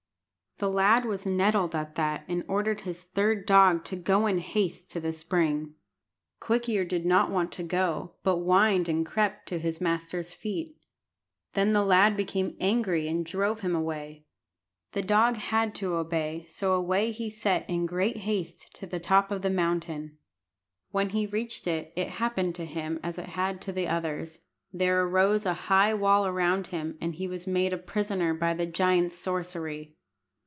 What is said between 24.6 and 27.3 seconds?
There arose a high wall around him, and he